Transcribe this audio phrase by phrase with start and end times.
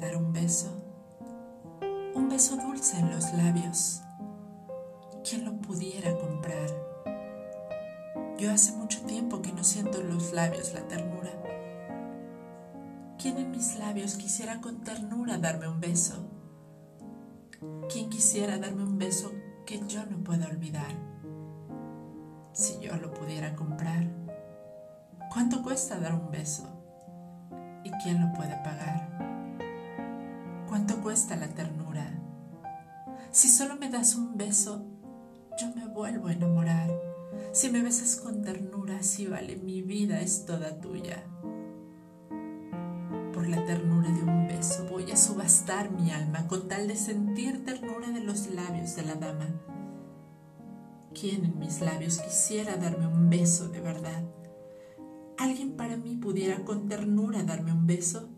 [0.00, 0.68] dar un beso,
[2.14, 4.00] un beso dulce en los labios.
[5.28, 6.70] ¿Quién lo pudiera comprar?
[8.38, 11.30] Yo hace mucho tiempo que no siento en los labios la ternura.
[13.18, 16.14] ¿Quién en mis labios quisiera con ternura darme un beso?
[17.92, 19.30] ¿Quién quisiera darme un beso
[19.66, 20.94] que yo no pueda olvidar?
[22.52, 24.08] Si yo lo pudiera comprar,
[25.30, 26.66] ¿cuánto cuesta dar un beso?
[27.84, 29.39] ¿Y quién lo puede pagar?
[30.70, 32.16] ¿Cuánto cuesta la ternura?
[33.32, 34.86] Si solo me das un beso,
[35.60, 36.88] yo me vuelvo a enamorar.
[37.50, 41.24] Si me besas con ternura, si vale mi vida es toda tuya.
[43.34, 47.64] Por la ternura de un beso voy a subastar mi alma con tal de sentir
[47.64, 49.48] ternura de los labios de la dama.
[51.20, 54.22] ¿Quién en mis labios quisiera darme un beso de verdad?
[55.40, 58.28] alguien para mí pudiera con ternura darme un beso,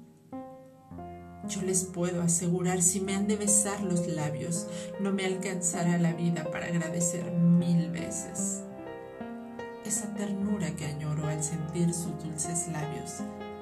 [1.48, 4.68] yo les puedo asegurar, si me han de besar los labios,
[5.00, 8.62] no me alcanzará la vida para agradecer mil veces.
[9.84, 13.18] Esa ternura que añoro al sentir sus dulces labios,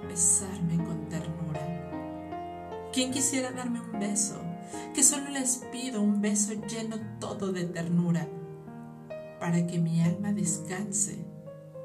[0.07, 2.91] besarme con ternura.
[2.93, 4.37] ¿Quién quisiera darme un beso?
[4.95, 8.29] Que solo les pido un beso lleno todo de ternura,
[9.41, 11.25] para que mi alma descanse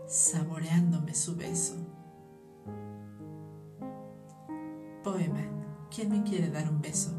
[0.07, 1.75] saboreándome su beso.
[5.03, 5.54] Poema
[5.95, 7.13] ¿Quién me quiere dar un beso?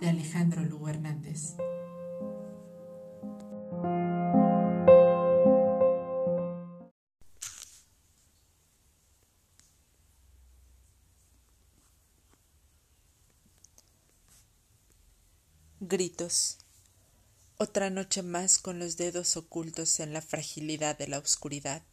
[0.00, 1.54] de Alejandro Lugo Hernández.
[15.78, 16.58] Gritos.
[17.56, 21.84] Otra noche más con los dedos ocultos en la fragilidad de la oscuridad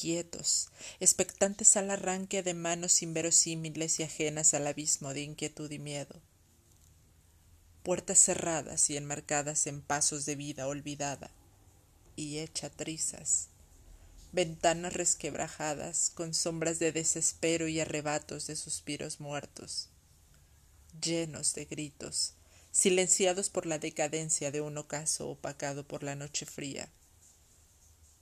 [0.00, 6.22] quietos, expectantes al arranque de manos inverosímiles y ajenas al abismo de inquietud y miedo.
[7.82, 11.30] Puertas cerradas y enmarcadas en pasos de vida olvidada
[12.16, 13.48] y hecha trizas.
[14.32, 19.88] Ventanas resquebrajadas con sombras de desespero y arrebatos de suspiros muertos.
[21.02, 22.34] Llenos de gritos,
[22.72, 26.88] silenciados por la decadencia de un ocaso opacado por la noche fría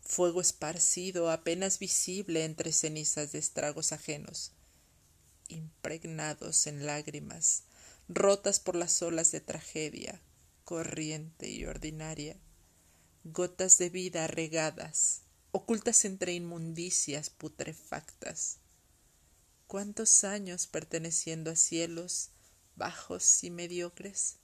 [0.09, 4.53] fuego esparcido apenas visible entre cenizas de estragos ajenos,
[5.49, 7.63] impregnados en lágrimas,
[8.09, 10.21] rotas por las olas de tragedia,
[10.65, 12.37] corriente y ordinaria,
[13.23, 18.59] gotas de vida regadas, ocultas entre inmundicias putrefactas.
[19.67, 22.31] ¿Cuántos años perteneciendo a cielos
[22.75, 24.39] bajos y mediocres?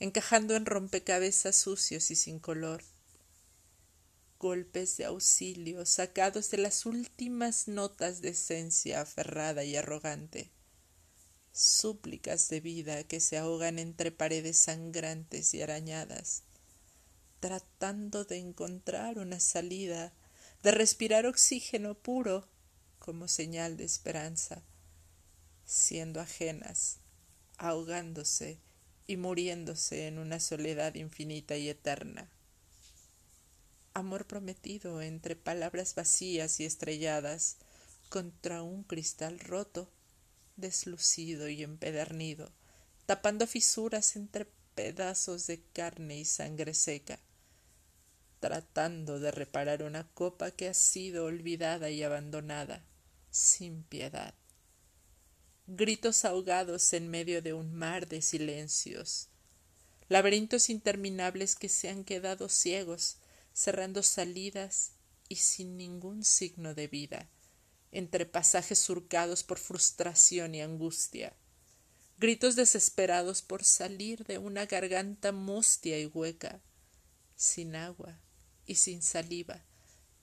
[0.00, 2.82] encajando en rompecabezas sucios y sin color,
[4.44, 10.50] golpes de auxilio sacados de las últimas notas de esencia aferrada y arrogante,
[11.50, 16.42] súplicas de vida que se ahogan entre paredes sangrantes y arañadas,
[17.40, 20.12] tratando de encontrar una salida,
[20.62, 22.46] de respirar oxígeno puro
[22.98, 24.62] como señal de esperanza,
[25.64, 26.98] siendo ajenas,
[27.56, 28.58] ahogándose
[29.06, 32.30] y muriéndose en una soledad infinita y eterna
[33.94, 37.56] amor prometido entre palabras vacías y estrelladas
[38.08, 39.88] contra un cristal roto,
[40.56, 42.50] deslucido y empedernido,
[43.06, 47.20] tapando fisuras entre pedazos de carne y sangre seca,
[48.40, 52.84] tratando de reparar una copa que ha sido olvidada y abandonada,
[53.30, 54.34] sin piedad.
[55.66, 59.28] Gritos ahogados en medio de un mar de silencios,
[60.08, 63.18] laberintos interminables que se han quedado ciegos,
[63.54, 64.92] cerrando salidas
[65.28, 67.28] y sin ningún signo de vida,
[67.92, 71.32] entre pasajes surcados por frustración y angustia,
[72.18, 76.60] gritos desesperados por salir de una garganta mustia y hueca,
[77.36, 78.18] sin agua
[78.66, 79.62] y sin saliva,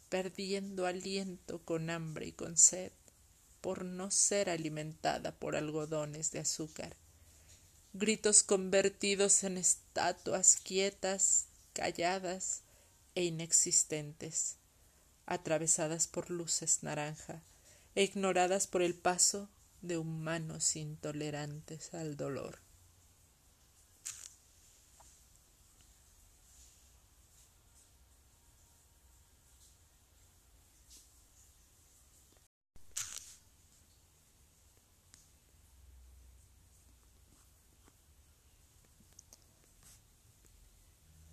[0.10, 2.92] perdiendo aliento con hambre y con sed,
[3.62, 6.98] por no ser alimentada por algodones de azúcar,
[7.94, 12.64] gritos convertidos en estatuas quietas, calladas,
[13.16, 14.58] e inexistentes,
[15.26, 17.44] atravesadas por luces naranja
[17.96, 19.50] e ignoradas por el paso
[19.82, 22.60] de humanos intolerantes al dolor.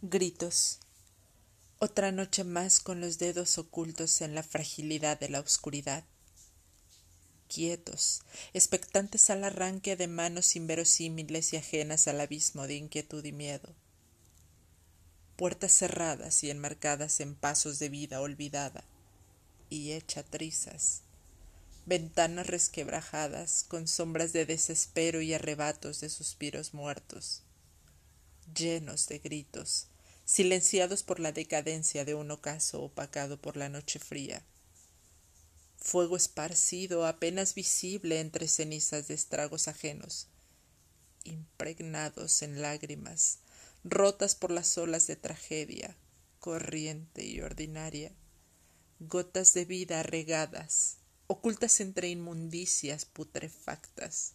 [0.01, 0.81] Gritos
[1.81, 6.05] otra noche más con los dedos ocultos en la fragilidad de la oscuridad.
[7.47, 8.23] quietos,
[8.53, 13.75] expectantes al arranque de manos inverosímiles y ajenas al abismo de inquietud y miedo.
[15.37, 18.85] Puertas cerradas y enmarcadas en pasos de vida olvidada
[19.71, 21.03] y hecha trizas.
[21.87, 27.43] Ventanas resquebrajadas con sombras de desespero y arrebatos de suspiros muertos,
[28.55, 29.87] llenos de gritos,
[30.29, 34.45] silenciados por la decadencia de un ocaso opacado por la noche fría
[35.79, 40.29] fuego esparcido apenas visible entre cenizas de estragos ajenos,
[41.25, 43.39] impregnados en lágrimas,
[43.85, 45.97] rotas por las olas de tragedia,
[46.41, 48.13] corriente y ordinaria,
[48.99, 54.35] gotas de vida regadas, ocultas entre inmundicias putrefactas.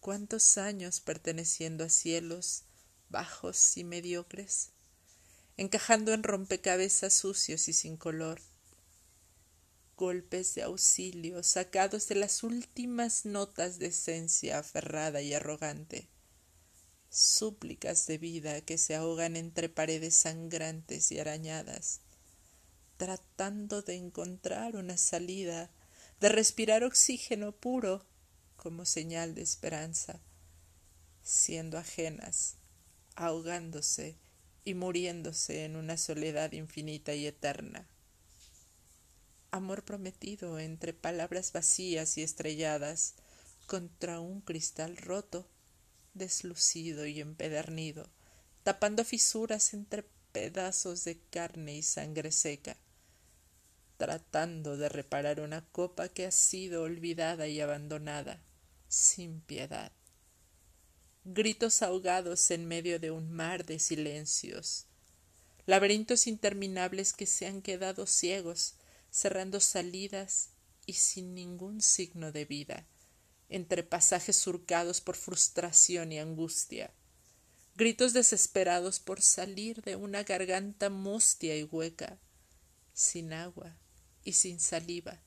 [0.00, 2.62] ¿Cuántos años perteneciendo a cielos
[3.08, 4.75] bajos y mediocres?
[5.56, 8.40] Encajando en rompecabezas sucios y sin color,
[9.96, 16.08] golpes de auxilio sacados de las últimas notas de esencia aferrada y arrogante,
[17.08, 22.00] súplicas de vida que se ahogan entre paredes sangrantes y arañadas,
[22.98, 25.70] tratando de encontrar una salida,
[26.20, 28.04] de respirar oxígeno puro
[28.56, 30.20] como señal de esperanza,
[31.22, 32.56] siendo ajenas,
[33.14, 34.16] ahogándose
[34.66, 37.88] y muriéndose en una soledad infinita y eterna
[39.56, 43.14] amor prometido entre palabras vacías y estrelladas
[43.66, 45.48] contra un cristal roto,
[46.14, 48.08] deslucido y empedernido,
[48.62, 52.76] tapando fisuras entre pedazos de carne y sangre seca,
[53.96, 58.40] tratando de reparar una copa que ha sido olvidada y abandonada,
[58.88, 59.90] sin piedad.
[61.28, 64.86] Gritos ahogados en medio de un mar de silencios,
[65.66, 68.74] laberintos interminables que se han quedado ciegos,
[69.10, 70.50] cerrando salidas
[70.86, 72.86] y sin ningún signo de vida,
[73.48, 76.92] entre pasajes surcados por frustración y angustia,
[77.74, 82.20] gritos desesperados por salir de una garganta mustia y hueca,
[82.94, 83.76] sin agua
[84.22, 85.18] y sin saliva,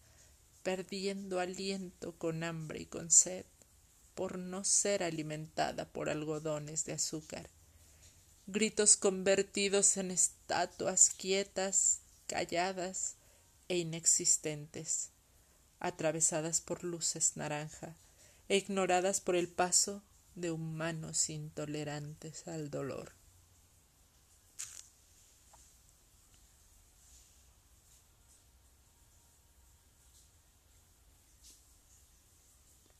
[0.63, 3.44] perdiendo aliento con hambre y con sed,
[4.19, 7.50] por no ser alimentada por algodones de azúcar,
[8.48, 13.16] gritos convertidos en estatuas quietas, calladas,
[13.69, 15.12] e inexistentes,
[15.80, 17.95] atravesadas por luces naranja
[18.50, 20.04] e ignoradas por el paso
[20.36, 23.13] de humanos intolerantes al dolor.